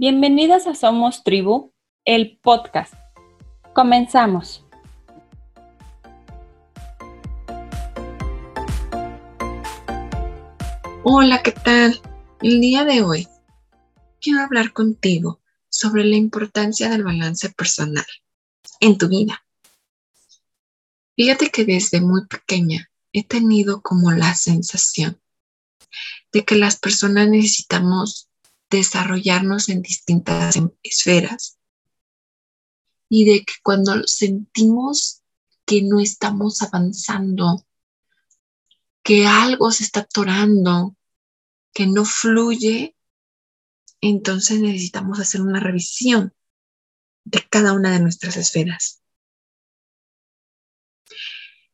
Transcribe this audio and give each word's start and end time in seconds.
Bienvenidas 0.00 0.66
a 0.66 0.74
Somos 0.74 1.24
Tribu, 1.24 1.74
el 2.06 2.38
podcast. 2.38 2.94
Comenzamos. 3.74 4.64
Hola, 11.04 11.42
¿qué 11.42 11.52
tal? 11.52 12.00
El 12.40 12.62
día 12.62 12.86
de 12.86 13.02
hoy 13.02 13.28
quiero 14.22 14.40
hablar 14.40 14.72
contigo 14.72 15.42
sobre 15.68 16.04
la 16.04 16.16
importancia 16.16 16.88
del 16.88 17.04
balance 17.04 17.50
personal 17.50 18.06
en 18.80 18.96
tu 18.96 19.06
vida. 19.06 19.44
Fíjate 21.14 21.50
que 21.50 21.66
desde 21.66 22.00
muy 22.00 22.26
pequeña 22.26 22.90
he 23.12 23.22
tenido 23.22 23.82
como 23.82 24.12
la 24.12 24.34
sensación 24.34 25.20
de 26.32 26.46
que 26.46 26.54
las 26.54 26.78
personas 26.78 27.28
necesitamos 27.28 28.29
desarrollarnos 28.70 29.68
en 29.68 29.82
distintas 29.82 30.56
esferas 30.82 31.58
y 33.08 33.24
de 33.24 33.44
que 33.44 33.54
cuando 33.62 34.06
sentimos 34.06 35.22
que 35.66 35.82
no 35.82 36.00
estamos 36.00 36.62
avanzando, 36.62 37.66
que 39.02 39.26
algo 39.26 39.72
se 39.72 39.82
está 39.82 40.00
atorando, 40.00 40.96
que 41.72 41.86
no 41.86 42.04
fluye, 42.04 42.96
entonces 44.00 44.60
necesitamos 44.60 45.18
hacer 45.18 45.40
una 45.40 45.60
revisión 45.60 46.32
de 47.24 47.46
cada 47.48 47.72
una 47.72 47.90
de 47.90 48.00
nuestras 48.00 48.36
esferas. 48.36 49.02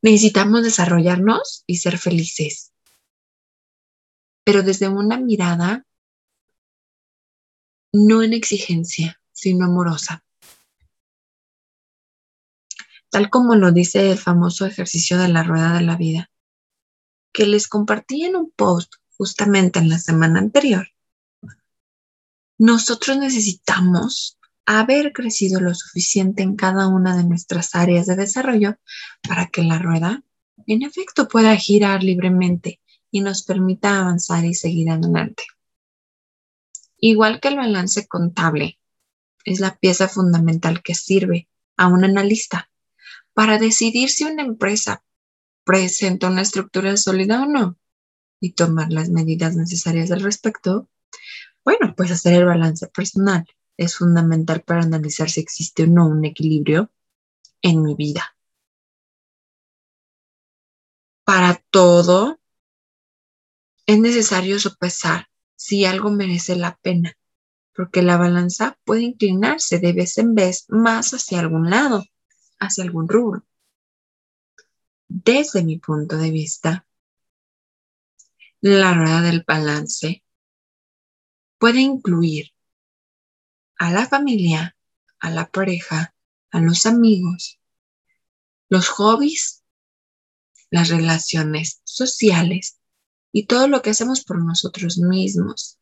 Necesitamos 0.01 0.63
desarrollarnos 0.63 1.65
y 1.66 1.79
ser 1.79 1.99
felices, 1.99 2.73
pero 4.45 4.63
desde 4.63 4.88
una 4.88 5.19
mirada 5.19 5.87
no 7.93 8.23
en 8.23 8.33
exigencia, 8.33 9.21
sino 9.33 9.67
amorosa. 9.67 10.25
Tal 13.10 13.30
como 13.30 13.55
lo 13.55 13.73
dice 13.73 14.10
el 14.10 14.19
famoso 14.19 14.66
ejercicio 14.66 15.19
de 15.19 15.29
la 15.29 15.43
rueda 15.43 15.74
de 15.74 15.83
la 15.83 15.97
vida, 15.97 16.30
que 17.33 17.47
les 17.47 17.69
compartí 17.69 18.25
en 18.25 18.37
un 18.37 18.51
post 18.51 18.95
justamente 19.16 19.79
en 19.79 19.88
la 19.88 19.99
semana 19.99 20.38
anterior. 20.38 20.88
Nosotros 22.59 23.19
necesitamos 23.19 24.38
haber 24.65 25.13
crecido 25.13 25.60
lo 25.60 25.75
suficiente 25.75 26.43
en 26.43 26.57
cada 26.57 26.88
una 26.88 27.16
de 27.16 27.25
nuestras 27.25 27.75
áreas 27.75 28.07
de 28.07 28.16
desarrollo 28.16 28.77
para 29.27 29.47
que 29.47 29.63
la 29.63 29.79
rueda, 29.79 30.25
en 30.66 30.82
efecto, 30.82 31.29
pueda 31.29 31.55
girar 31.57 32.03
libremente 32.03 32.80
y 33.10 33.21
nos 33.21 33.45
permita 33.45 34.01
avanzar 34.01 34.45
y 34.45 34.55
seguir 34.55 34.91
adelante. 34.91 35.45
Igual 36.99 37.41
que 37.41 37.49
el 37.49 37.57
balance 37.57 38.07
contable, 38.07 38.79
es 39.45 39.61
la 39.61 39.77
pieza 39.77 40.09
fundamental 40.09 40.83
que 40.83 40.95
sirve 40.95 41.49
a 41.77 41.87
un 41.87 42.05
analista 42.05 42.71
para 43.33 43.59
decidir 43.59 44.09
si 44.09 44.25
una 44.25 44.43
empresa 44.43 45.05
presenta 45.65 46.29
una 46.29 46.43
estructura 46.43 46.97
sólida 46.97 47.43
o 47.43 47.47
no 47.47 47.77
y 48.41 48.53
tomar 48.53 48.91
las 48.91 49.09
medidas 49.09 49.57
necesarias 49.57 50.11
al 50.11 50.21
respecto, 50.21 50.88
bueno, 51.65 51.95
pues 51.97 52.11
hacer 52.11 52.35
el 52.35 52.47
balance 52.47 52.87
personal 52.88 53.47
es 53.77 53.97
fundamental 53.97 54.63
para 54.63 54.83
analizar 54.83 55.29
si 55.29 55.41
existe 55.41 55.85
o 55.85 55.87
no 55.87 56.09
un 56.09 56.25
equilibrio 56.25 56.91
en 57.63 57.83
mi 57.83 57.95
vida. 57.95 58.37
Para 61.25 61.63
todo 61.71 62.38
es 63.87 63.99
necesario 63.99 64.59
sopesar 64.59 65.28
si 65.56 65.84
algo 65.84 66.10
merece 66.10 66.54
la 66.56 66.76
pena, 66.76 67.16
porque 67.75 68.03
la 68.03 68.16
balanza 68.16 68.78
puede 68.84 69.03
inclinarse 69.03 69.78
de 69.78 69.93
vez 69.93 70.19
en 70.19 70.34
vez 70.34 70.66
más 70.69 71.12
hacia 71.12 71.41
algún 71.41 71.71
lado, 71.71 72.04
hacia 72.59 72.84
algún 72.84 73.09
rubro. 73.09 73.44
Desde 75.09 75.65
mi 75.65 75.78
punto 75.78 76.16
de 76.16 76.31
vista, 76.31 76.86
la 78.60 78.94
rueda 78.94 79.22
del 79.22 79.44
balance 79.47 80.22
puede 81.58 81.81
incluir 81.81 82.52
a 83.78 83.92
la 83.92 84.06
familia, 84.06 84.76
a 85.20 85.31
la 85.31 85.48
pareja, 85.48 86.14
a 86.50 86.60
los 86.60 86.86
amigos, 86.86 87.60
los 88.69 88.88
hobbies, 88.88 89.64
las 90.70 90.88
relaciones 90.88 91.81
sociales 91.84 92.78
y 93.36 93.44
todo 93.44 93.69
lo 93.69 93.82
que 93.82 93.91
hacemos 93.91 94.24
por 94.24 94.42
nosotros 94.42 94.97
mismos, 94.97 95.78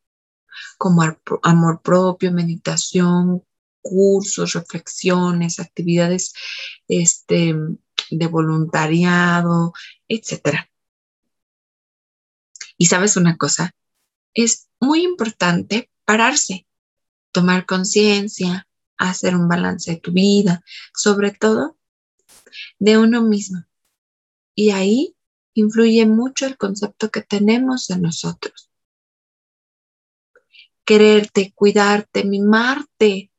como 0.77 1.05
amor 1.45 1.83
propio, 1.83 2.33
meditación, 2.33 3.45
cursos, 3.81 4.55
reflexiones, 4.55 5.61
actividades 5.61 6.35
este, 6.89 7.55
de 8.11 8.27
voluntariado, 8.27 9.73
etc. 10.09 10.67
Y 12.77 12.87
sabes 12.87 13.17
una 13.17 13.37
cosa, 13.37 13.73
es 14.33 14.67
muy 14.81 15.05
importante 15.05 15.93
pararse, 16.05 16.67
tomar 17.31 17.67
conciencia, 17.67 18.67
hacer 18.97 19.37
un 19.37 19.47
balance 19.47 19.93
de 19.93 20.01
tu 20.01 20.11
vida, 20.11 20.65
sobre 20.93 21.31
todo 21.31 21.79
de 22.81 22.99
uno 22.99 23.23
mismo. 23.23 23.65
Y 24.57 24.71
ahí 24.71 25.14
influye 25.55 26.05
mucho 26.07 26.47
el 26.47 26.57
concepto 26.57 27.11
que 27.11 27.23
tenemos 27.23 27.87
de 27.87 27.99
nosotros. 27.99 28.71
Quererte, 30.85 31.53
cuidarte, 31.55 32.25
mimarte, 32.25 33.31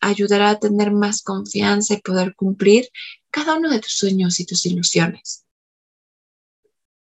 ayudará 0.00 0.50
a 0.50 0.58
tener 0.58 0.92
más 0.92 1.22
confianza 1.22 1.94
y 1.94 2.02
poder 2.02 2.34
cumplir 2.34 2.90
cada 3.30 3.56
uno 3.56 3.70
de 3.70 3.80
tus 3.80 3.92
sueños 3.92 4.40
y 4.40 4.44
tus 4.44 4.66
ilusiones. 4.66 5.44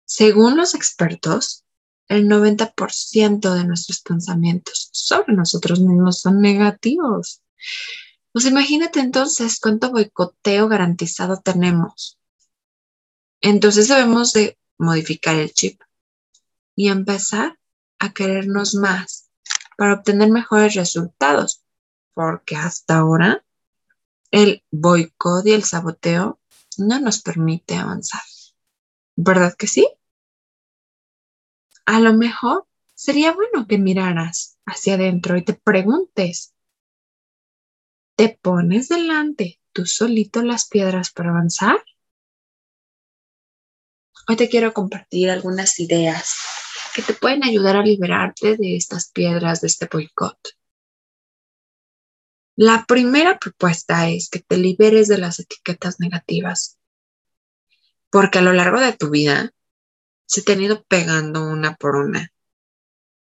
Según 0.05 0.57
los 0.57 0.75
expertos, 0.75 1.65
el 2.09 2.27
90% 2.27 3.55
de 3.55 3.65
nuestros 3.65 4.01
pensamientos 4.01 4.89
sobre 4.93 5.35
nosotros 5.35 5.79
mismos 5.79 6.21
son 6.21 6.41
negativos. 6.41 7.43
Pues 8.33 8.47
imagínate 8.47 8.99
entonces 8.99 9.61
cuánto 9.61 9.93
boicoteo 9.93 10.67
garantizado 10.69 11.41
tenemos 11.41 12.20
entonces 13.41 13.89
debemos 13.89 14.33
de 14.33 14.59
modificar 14.79 15.37
el 15.37 15.53
chip 15.53 15.81
y 16.75 16.89
empezar 16.89 17.59
a 17.99 18.13
querernos 18.13 18.75
más 18.75 19.31
para 19.77 19.95
obtener 19.95 20.31
mejores 20.31 20.75
resultados, 20.75 21.63
porque 22.15 22.57
hasta 22.57 22.99
ahora 22.99 23.45
el 24.31 24.65
boicot 24.71 25.47
y 25.47 25.53
el 25.53 25.65
saboteo 25.65 26.41
no 26.79 27.01
nos 27.01 27.21
permite 27.23 27.77
avanzar. 27.77 28.23
¿Verdad 29.17 29.55
que 29.57 29.67
sí? 29.67 29.89
A 31.87 32.01
lo 32.01 32.15
mejor 32.15 32.67
sería 32.95 33.33
bueno 33.33 33.67
que 33.67 33.79
miraras 33.79 34.59
hacia 34.67 34.95
adentro 34.95 35.37
y 35.37 35.45
te 35.45 35.55
preguntes, 35.55 36.55
¿te 38.17 38.39
pones 38.41 38.89
delante 38.89 39.61
tú 39.73 39.87
solito 39.87 40.43
las 40.43 40.69
piedras 40.69 41.11
para 41.11 41.31
avanzar? 41.31 41.83
Hoy 44.31 44.37
te 44.37 44.49
quiero 44.49 44.73
compartir 44.73 45.29
algunas 45.29 45.81
ideas 45.81 46.37
que 46.95 47.03
te 47.03 47.15
pueden 47.15 47.43
ayudar 47.43 47.75
a 47.75 47.83
liberarte 47.83 48.57
de 48.57 48.77
estas 48.77 49.11
piedras, 49.11 49.61
de 49.61 49.67
este 49.67 49.89
boicot. 49.91 50.39
La 52.55 52.85
primera 52.87 53.41
propuesta 53.41 54.09
es 54.09 54.31
que 54.31 54.39
te 54.39 54.57
liberes 54.57 55.09
de 55.09 55.19
las 55.19 55.41
etiquetas 55.41 55.99
negativas, 55.99 56.79
porque 58.09 58.39
a 58.39 58.43
lo 58.43 58.53
largo 58.53 58.79
de 58.79 58.93
tu 58.93 59.11
vida 59.11 59.51
se 60.27 60.43
te 60.43 60.53
han 60.53 60.63
ido 60.63 60.85
pegando 60.85 61.45
una 61.45 61.75
por 61.75 61.97
una. 61.97 62.33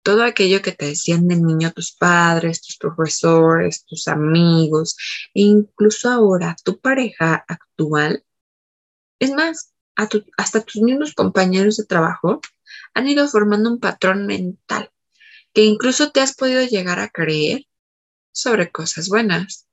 Todo 0.03 0.25
aquello 0.25 0.63
que 0.63 0.73
te 0.73 0.87
decían 0.87 1.29
de 1.29 1.37
niño 1.37 1.71
tus 1.73 1.93
padres, 1.95 2.63
tus 2.63 2.79
profesores, 2.79 3.85
tus 3.85 4.09
amigos 4.09 4.97
e 5.35 5.43
incluso 5.43 6.09
ahora 6.09 6.57
tu 6.65 6.81
pareja 6.81 7.45
actual. 7.47 8.25
Es 9.19 9.33
más, 9.33 9.74
hasta 10.37 10.63
tus 10.63 10.83
mismos 10.83 11.15
compañeros 11.15 11.77
de 11.77 11.85
trabajo 11.85 12.41
han 12.95 13.09
ido 13.09 13.29
formando 13.29 13.71
un 13.71 13.81
patrón 13.81 14.27
mental 14.27 14.91
que 15.53 15.65
incluso 15.65 16.11
te 16.11 16.21
has 16.21 16.35
podido 16.35 16.65
llegar 16.65 16.99
a 16.99 17.09
creer 17.09 17.67
sobre 18.33 18.71
cosas 18.71 19.09
buenas 19.09 19.67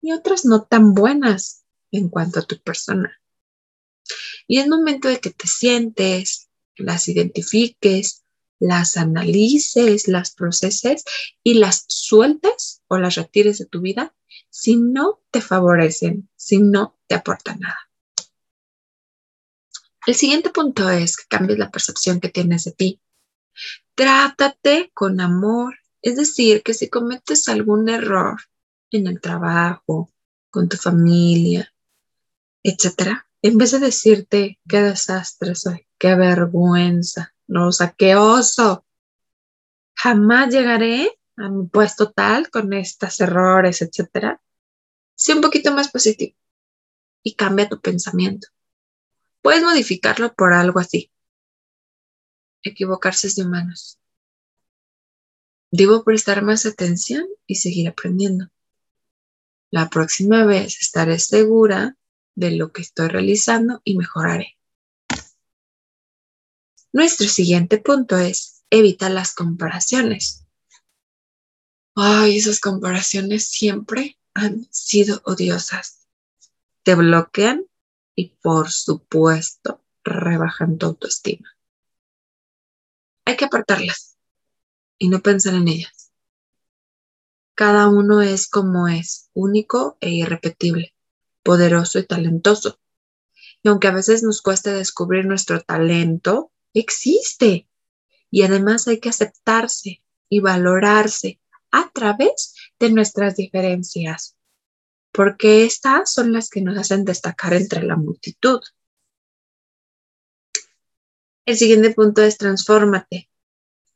y 0.00 0.12
otras 0.12 0.44
no 0.44 0.62
tan 0.62 0.94
buenas 0.94 1.64
en 1.90 2.08
cuanto 2.08 2.40
a 2.40 2.46
tu 2.46 2.60
persona. 2.60 3.20
Y 4.46 4.58
es 4.58 4.68
momento 4.68 5.08
de 5.08 5.20
que 5.20 5.30
te 5.30 5.46
sientes, 5.46 6.48
las 6.76 7.08
identifiques, 7.08 8.24
las 8.58 8.96
analices, 8.96 10.08
las 10.08 10.32
proceses 10.32 11.04
y 11.42 11.54
las 11.54 11.84
sueltes 11.88 12.82
o 12.88 12.98
las 12.98 13.16
retires 13.16 13.58
de 13.58 13.66
tu 13.66 13.80
vida 13.80 14.14
si 14.50 14.76
no 14.76 15.20
te 15.30 15.40
favorecen, 15.40 16.28
si 16.36 16.58
no 16.58 16.96
te 17.06 17.14
aportan 17.14 17.60
nada. 17.60 17.91
El 20.06 20.14
siguiente 20.14 20.50
punto 20.50 20.90
es 20.90 21.16
que 21.16 21.24
cambies 21.28 21.58
la 21.58 21.70
percepción 21.70 22.20
que 22.20 22.28
tienes 22.28 22.64
de 22.64 22.72
ti. 22.72 23.00
Trátate 23.94 24.90
con 24.94 25.20
amor 25.20 25.76
Es 26.04 26.16
decir, 26.16 26.62
que 26.64 26.74
si 26.74 26.90
cometes 26.90 27.48
algún 27.48 27.88
error 27.88 28.36
en 28.90 29.06
el 29.06 29.20
trabajo, 29.20 30.10
con 30.50 30.68
tu 30.68 30.76
familia, 30.76 31.72
etcétera, 32.62 33.26
en 33.40 33.56
vez 33.56 33.70
de 33.70 33.78
decirte 33.78 34.58
qué 34.68 34.82
desastre 34.82 35.54
soy, 35.54 35.86
qué 35.98 36.16
vergüenza, 36.16 37.32
no, 37.46 37.68
o 37.68 37.72
sea, 37.72 37.94
qué 37.96 38.16
oso, 38.16 38.84
jamás 39.94 40.52
llegaré 40.52 41.18
a 41.36 41.48
mi 41.48 41.66
puesto 41.68 42.10
tal 42.10 42.50
con 42.50 42.72
estos 42.72 43.20
errores, 43.20 43.80
etcétera, 43.80 44.40
sé 45.14 45.34
un 45.34 45.40
poquito 45.40 45.72
más 45.72 45.88
positivo 45.88 46.36
y 47.22 47.34
cambia 47.34 47.68
tu 47.68 47.80
pensamiento. 47.80 48.48
Puedes 49.42 49.62
modificarlo 49.62 50.34
por 50.34 50.54
algo 50.54 50.78
así. 50.80 51.10
Equivocarse 52.62 53.26
es 53.26 53.34
de 53.34 53.42
humanos. 53.42 53.98
Debo 55.72 56.04
prestar 56.04 56.42
más 56.42 56.64
atención 56.64 57.26
y 57.46 57.56
seguir 57.56 57.88
aprendiendo. 57.88 58.48
La 59.70 59.88
próxima 59.90 60.44
vez 60.44 60.80
estaré 60.80 61.18
segura 61.18 61.96
de 62.34 62.52
lo 62.52 62.72
que 62.72 62.82
estoy 62.82 63.08
realizando 63.08 63.80
y 63.84 63.96
mejoraré. 63.96 64.58
Nuestro 66.92 67.26
siguiente 67.26 67.78
punto 67.78 68.18
es 68.18 68.62
evita 68.70 69.08
las 69.08 69.34
comparaciones. 69.34 70.44
Ay, 71.94 72.36
esas 72.36 72.60
comparaciones 72.60 73.48
siempre 73.48 74.18
han 74.34 74.66
sido 74.70 75.20
odiosas. 75.24 76.06
Te 76.82 76.94
bloquean 76.94 77.66
y 78.14 78.36
por 78.42 78.70
supuesto 78.70 79.80
rebajan 80.04 80.78
tu 80.78 80.86
autoestima. 80.86 81.56
Hay 83.24 83.36
que 83.36 83.44
apartarlas 83.44 84.16
y 84.98 85.08
no 85.08 85.20
pensar 85.20 85.54
en 85.54 85.68
ellas. 85.68 86.12
Cada 87.54 87.88
uno 87.88 88.22
es 88.22 88.48
como 88.48 88.88
es, 88.88 89.30
único 89.34 89.98
e 90.00 90.10
irrepetible, 90.10 90.94
poderoso 91.42 91.98
y 91.98 92.06
talentoso. 92.06 92.80
Y 93.62 93.68
aunque 93.68 93.88
a 93.88 93.92
veces 93.92 94.22
nos 94.22 94.42
cueste 94.42 94.72
descubrir 94.72 95.26
nuestro 95.26 95.60
talento, 95.60 96.50
existe. 96.74 97.68
Y 98.30 98.42
además 98.42 98.88
hay 98.88 98.98
que 98.98 99.10
aceptarse 99.10 100.02
y 100.28 100.40
valorarse 100.40 101.40
a 101.70 101.90
través 101.92 102.54
de 102.78 102.90
nuestras 102.90 103.36
diferencias, 103.36 104.36
porque 105.12 105.64
estas 105.64 106.12
son 106.12 106.32
las 106.32 106.48
que 106.50 106.62
nos 106.62 106.78
hacen 106.78 107.04
destacar 107.04 107.54
entre 107.54 107.82
la 107.82 107.96
multitud. 107.96 108.60
El 111.44 111.56
siguiente 111.56 111.92
punto 111.92 112.22
es 112.22 112.38
transfórmate. 112.38 113.30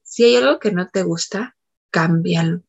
Si 0.02 0.24
hay 0.24 0.36
algo 0.36 0.58
que 0.58 0.72
no 0.72 0.88
te 0.88 1.02
gusta, 1.02 1.56
cámbialo 1.90 2.62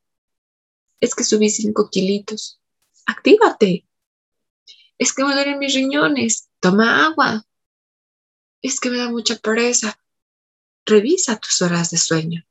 es 0.99 1.15
que 1.15 1.23
subí 1.23 1.49
cinco 1.49 1.89
kilitos. 1.89 2.59
Actívate. 3.05 3.87
Es 4.97 5.13
que 5.13 5.23
me 5.23 5.33
duelen 5.33 5.59
mis 5.59 5.73
riñones. 5.73 6.49
Toma 6.59 7.05
agua. 7.05 7.45
Es 8.61 8.79
que 8.79 8.89
me 8.89 8.97
da 8.97 9.09
mucha 9.09 9.35
pereza. 9.35 9.99
Revisa 10.85 11.37
tus 11.37 11.61
horas 11.61 11.91
de 11.91 11.97
sueño. 11.97 12.45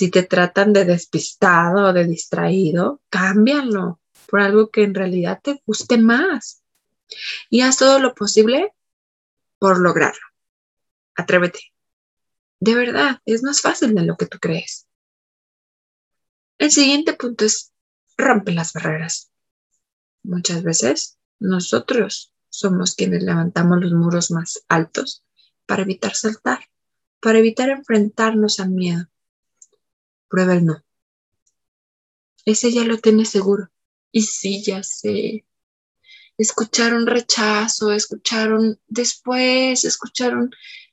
Si 0.00 0.10
te 0.10 0.22
tratan 0.22 0.72
de 0.72 0.86
despistado 0.86 1.88
o 1.88 1.92
de 1.92 2.06
distraído, 2.06 3.02
cámbialo 3.10 4.00
por 4.28 4.40
algo 4.40 4.70
que 4.70 4.82
en 4.82 4.94
realidad 4.94 5.40
te 5.42 5.62
guste 5.66 5.98
más. 5.98 6.62
Y 7.50 7.60
haz 7.60 7.76
todo 7.76 7.98
lo 7.98 8.14
posible 8.14 8.72
por 9.58 9.78
lograrlo. 9.78 10.26
Atrévete. 11.16 11.60
De 12.60 12.74
verdad, 12.74 13.20
es 13.26 13.42
más 13.42 13.60
fácil 13.60 13.94
de 13.94 14.06
lo 14.06 14.16
que 14.16 14.24
tú 14.24 14.38
crees. 14.38 14.88
El 16.56 16.70
siguiente 16.70 17.12
punto 17.12 17.44
es 17.44 17.70
rompe 18.16 18.52
las 18.52 18.72
barreras. 18.72 19.30
Muchas 20.22 20.62
veces 20.62 21.18
nosotros 21.38 22.32
somos 22.48 22.94
quienes 22.94 23.22
levantamos 23.22 23.82
los 23.82 23.92
muros 23.92 24.30
más 24.30 24.64
altos 24.66 25.22
para 25.66 25.82
evitar 25.82 26.14
saltar, 26.14 26.60
para 27.20 27.40
evitar 27.40 27.68
enfrentarnos 27.68 28.60
al 28.60 28.70
miedo. 28.70 29.10
Prueba 30.30 30.54
el 30.54 30.64
no. 30.64 30.84
Ese 32.44 32.72
ya 32.72 32.84
lo 32.84 32.98
tiene 32.98 33.24
seguro. 33.24 33.68
Y 34.12 34.22
sí, 34.22 34.62
ya 34.62 34.82
sé. 34.84 35.44
Escucharon 36.38 37.06
rechazo, 37.06 37.92
escucharon 37.92 38.80
después, 38.86 39.84
escucharon 39.84 40.50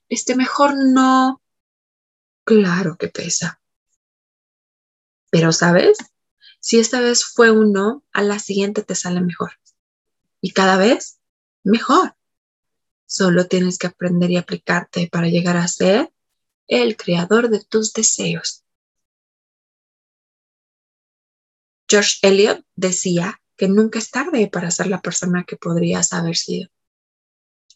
este 0.10 0.36
mejor 0.36 0.76
no. 0.76 1.42
Claro 2.44 2.98
que 2.98 3.10
pesa. 3.10 3.62
Pero, 5.30 5.52
¿sabes? 5.52 6.00
Si 6.60 6.80
esta 6.80 7.00
vez 7.00 7.24
fue 7.24 7.52
un 7.52 7.72
no, 7.72 8.04
a 8.12 8.24
la 8.24 8.40
siguiente 8.40 8.82
te 8.82 8.96
sale 8.96 9.22
mejor. 9.22 9.52
Y 10.42 10.52
cada 10.52 10.78
vez 10.78 11.20
mejor. 11.64 12.16
Solo 13.06 13.46
tienes 13.48 13.78
que 13.78 13.88
aprender 13.88 14.32
y 14.32 14.38
aplicarte 14.38 15.08
para 15.12 15.28
llegar 15.28 15.58
a 15.58 15.68
ser 15.68 16.12
el 16.68 16.98
creador 16.98 17.50
de 17.50 17.64
tus 17.64 17.94
deseos. 17.94 18.64
George 21.88 22.18
Eliot 22.22 22.66
decía 22.76 23.42
que 23.56 23.68
nunca 23.68 24.00
es 24.00 24.12
tarde 24.12 24.48
para 24.48 24.72
ser 24.72 24.88
la 24.88 25.02
persona 25.02 25.46
que 25.46 25.58
podrías 25.58 26.14
haber 26.14 26.36
sido. 26.36 26.70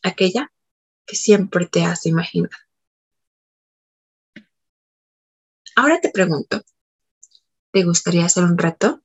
Aquella 0.03 0.51
que 1.05 1.15
siempre 1.15 1.67
te 1.67 1.83
has 1.83 2.05
imaginado. 2.05 2.55
Ahora 5.75 5.99
te 6.01 6.09
pregunto, 6.09 6.63
¿Te 7.71 7.85
gustaría 7.85 8.25
hacer 8.25 8.43
un 8.43 8.57
reto? 8.57 9.01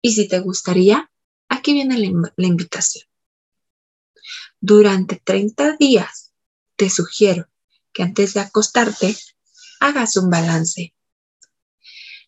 Y 0.00 0.12
si 0.12 0.28
te 0.28 0.38
gustaría, 0.38 1.10
aquí 1.48 1.72
viene 1.72 1.98
la, 1.98 2.46
invitación. 2.46 3.08
Durante 4.60 5.16
30 5.16 5.76
días, 5.76 6.32
te 6.76 6.88
sugiero 6.90 7.48
que 7.92 8.04
antes 8.04 8.34
de 8.34 8.40
acostarte, 8.40 9.16
hagas 9.80 10.16
un 10.16 10.30
balance. 10.30 10.94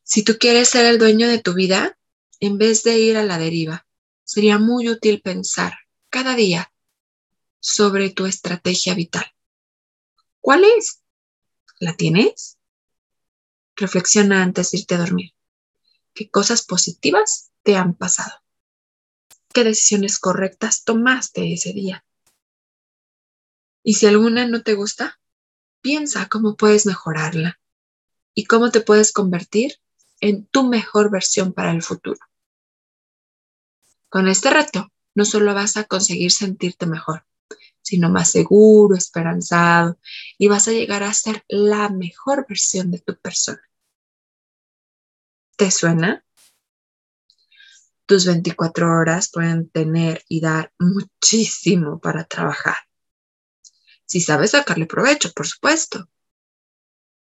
Si 0.06 0.22
tú 0.22 0.36
quieres 0.38 0.68
ser 0.68 0.84
el 0.84 0.98
dueño 0.98 1.26
de 1.26 1.38
tu 1.38 1.54
vida, 1.54 1.98
en 2.38 2.58
vez 2.58 2.82
de 2.82 2.98
ir 2.98 3.16
a 3.16 3.24
la 3.24 3.38
deriva, 3.38 3.86
sería 4.22 4.58
muy 4.58 4.90
útil 4.90 5.22
pensar 5.22 5.78
cada 6.10 6.36
día 6.36 6.70
sobre 7.58 8.10
tu 8.10 8.26
estrategia 8.26 8.94
vital. 8.94 9.24
¿Cuál 10.42 10.64
es? 10.76 11.00
¿La 11.80 11.96
tienes? 11.96 12.58
Reflexiona 13.76 14.42
antes 14.42 14.70
de 14.70 14.78
irte 14.80 14.94
a 14.94 14.98
dormir. 14.98 15.32
¿Qué 16.12 16.30
cosas 16.30 16.62
positivas 16.66 17.50
te 17.62 17.76
han 17.76 17.94
pasado? 17.94 18.42
¿Qué 19.54 19.64
decisiones 19.64 20.18
correctas 20.18 20.84
tomaste 20.84 21.54
ese 21.54 21.72
día? 21.72 22.04
Y 23.82 23.94
si 23.94 24.06
alguna 24.06 24.46
no 24.46 24.62
te 24.62 24.74
gusta, 24.74 25.18
piensa 25.80 26.28
cómo 26.28 26.56
puedes 26.56 26.84
mejorarla 26.84 27.58
y 28.34 28.44
cómo 28.44 28.70
te 28.70 28.82
puedes 28.82 29.10
convertir 29.10 29.80
en 30.24 30.46
tu 30.46 30.64
mejor 30.64 31.10
versión 31.10 31.52
para 31.52 31.70
el 31.70 31.82
futuro. 31.82 32.18
Con 34.08 34.26
este 34.26 34.48
reto, 34.48 34.90
no 35.14 35.26
solo 35.26 35.52
vas 35.52 35.76
a 35.76 35.84
conseguir 35.84 36.32
sentirte 36.32 36.86
mejor, 36.86 37.26
sino 37.82 38.08
más 38.08 38.30
seguro, 38.30 38.96
esperanzado 38.96 39.98
y 40.38 40.48
vas 40.48 40.66
a 40.66 40.72
llegar 40.72 41.02
a 41.02 41.12
ser 41.12 41.44
la 41.46 41.90
mejor 41.90 42.46
versión 42.48 42.90
de 42.90 43.00
tu 43.00 43.18
persona. 43.18 43.60
¿Te 45.58 45.70
suena? 45.70 46.24
Tus 48.06 48.24
24 48.24 48.90
horas 48.90 49.30
pueden 49.30 49.68
tener 49.68 50.24
y 50.26 50.40
dar 50.40 50.72
muchísimo 50.78 51.98
para 52.00 52.24
trabajar. 52.24 52.76
Si 54.06 54.22
sabes 54.22 54.52
sacarle 54.52 54.86
provecho, 54.86 55.32
por 55.32 55.46
supuesto. 55.46 56.08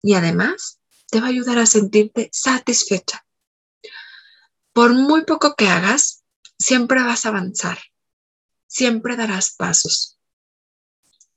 Y 0.01 0.15
además, 0.15 0.81
te 1.15 1.21
va 1.21 1.27
a 1.27 1.31
ayudar 1.31 1.61
a 1.61 1.67
sentirte 1.67 2.29
satisfecha. 2.33 3.25
Por 4.73 4.95
muy 4.95 5.25
poco 5.25 5.55
que 5.55 5.69
hagas, 5.69 6.25
siempre 6.59 7.05
vas 7.05 7.25
a 7.25 7.29
avanzar. 7.29 7.79
Siempre 8.67 9.15
darás 9.15 9.55
pasos 9.55 10.19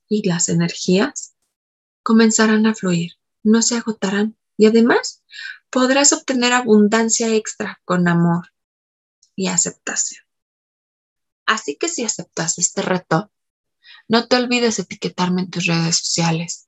y 0.09 0.27
las 0.27 0.49
energías 0.49 1.35
comenzarán 2.01 2.65
a 2.65 2.73
fluir, 2.73 3.19
no 3.43 3.61
se 3.61 3.77
agotarán 3.77 4.35
y 4.57 4.65
además 4.65 5.21
podrás 5.69 6.11
obtener 6.11 6.53
abundancia 6.53 7.35
extra 7.35 7.79
con 7.85 8.07
amor 8.07 8.51
y 9.35 9.49
aceptación. 9.49 10.25
Así 11.45 11.75
que 11.75 11.87
si 11.87 12.03
aceptas 12.03 12.57
este 12.57 12.81
reto, 12.81 13.31
no 14.07 14.27
te 14.27 14.37
olvides 14.37 14.79
etiquetarme 14.79 15.43
en 15.43 15.51
tus 15.51 15.67
redes 15.67 15.97
sociales. 15.97 16.67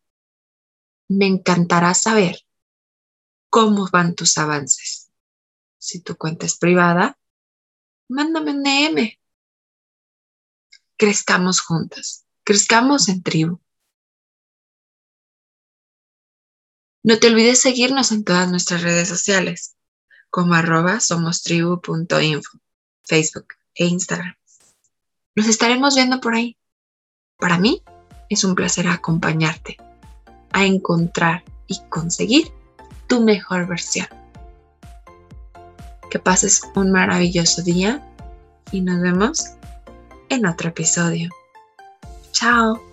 Me 1.08 1.26
encantará 1.26 1.96
saber 1.96 2.46
cómo 3.50 3.88
van 3.92 4.16
tus 4.16 4.38
avances. 4.38 5.10
Si 5.78 6.02
tu 6.02 6.16
cuenta 6.16 6.46
es 6.46 6.58
privada, 6.58 7.18
mándame 8.08 8.52
un 8.52 8.64
DM. 8.64 9.18
Crezcamos 10.98 11.62
juntas. 11.62 12.26
Crezcamos 12.44 13.10
en 13.10 13.24
tribu. 13.24 13.60
No 17.02 17.18
te 17.18 17.28
olvides 17.28 17.62
seguirnos 17.62 18.12
en 18.12 18.24
todas 18.24 18.50
nuestras 18.50 18.84
redes 18.84 19.08
sociales, 19.08 19.76
como 20.30 20.54
arroba 20.54 21.00
somostribu.info, 21.00 22.60
Facebook 23.04 23.48
e 23.74 23.86
Instagram. 23.86 24.36
Nos 25.36 25.48
estaremos 25.48 25.96
viendo 25.96 26.20
por 26.20 26.36
ahí. 26.36 26.58
Para 27.38 27.58
mí 27.58 27.82
es 28.30 28.44
un 28.44 28.54
placer 28.54 28.88
acompañarte 28.88 29.78
a 30.52 30.66
encontrar 30.66 31.46
y 31.68 31.80
conseguir 31.88 32.52
tu 33.10 33.20
mejor 33.22 33.68
versión. 33.68 34.08
Que 36.10 36.20
pases 36.20 36.62
un 36.76 36.92
maravilloso 36.92 37.62
día 37.62 38.02
y 38.72 38.82
nos 38.82 39.02
vemos 39.02 39.46
en 40.30 40.46
otro 40.46 40.70
episodio. 40.70 41.30
Chao. 42.32 42.89